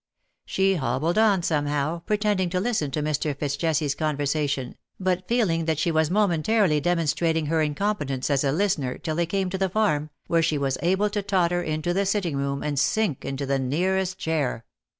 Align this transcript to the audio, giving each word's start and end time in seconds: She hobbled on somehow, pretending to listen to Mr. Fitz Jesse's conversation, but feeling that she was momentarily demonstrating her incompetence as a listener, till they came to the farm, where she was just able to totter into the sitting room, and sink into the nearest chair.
She 0.47 0.77
hobbled 0.77 1.19
on 1.19 1.43
somehow, 1.43 1.99
pretending 2.07 2.49
to 2.49 2.59
listen 2.59 2.89
to 2.89 3.03
Mr. 3.03 3.37
Fitz 3.37 3.55
Jesse's 3.55 3.93
conversation, 3.93 4.75
but 4.99 5.27
feeling 5.27 5.65
that 5.65 5.77
she 5.77 5.91
was 5.91 6.09
momentarily 6.09 6.81
demonstrating 6.81 7.45
her 7.45 7.61
incompetence 7.61 8.31
as 8.31 8.43
a 8.43 8.51
listener, 8.51 8.97
till 8.97 9.15
they 9.15 9.27
came 9.27 9.51
to 9.51 9.59
the 9.59 9.69
farm, 9.69 10.09
where 10.25 10.41
she 10.41 10.57
was 10.57 10.73
just 10.73 10.83
able 10.87 11.11
to 11.11 11.21
totter 11.21 11.61
into 11.61 11.93
the 11.93 12.07
sitting 12.07 12.35
room, 12.35 12.63
and 12.63 12.79
sink 12.79 13.23
into 13.23 13.45
the 13.45 13.59
nearest 13.59 14.17
chair. 14.17 14.65